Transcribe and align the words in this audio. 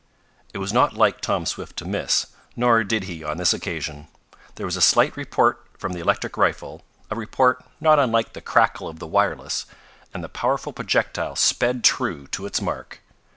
It 0.51 0.57
was 0.57 0.73
not 0.73 0.95
like 0.95 1.21
Tom 1.21 1.45
Swift 1.45 1.77
to 1.77 1.85
miss, 1.85 2.25
nor 2.55 2.83
did 2.83 3.03
he 3.03 3.23
on 3.23 3.37
this 3.37 3.53
occasion. 3.53 4.07
There 4.55 4.65
was 4.65 4.75
a 4.75 4.81
slight 4.81 5.15
report 5.15 5.63
from 5.77 5.93
the 5.93 5.99
electric 5.99 6.37
rifle 6.37 6.81
a 7.11 7.15
report 7.15 7.63
not 7.79 7.99
unlike 7.99 8.33
the 8.33 8.41
crackle 8.41 8.87
of 8.87 8.97
the 8.97 9.05
wireless 9.05 9.67
and 10.11 10.23
the 10.23 10.27
powerful 10.27 10.73
projectile 10.73 11.35
sped 11.35 11.83
true 11.83 12.25
to 12.29 12.47
its 12.47 12.59
mark. 12.59 13.01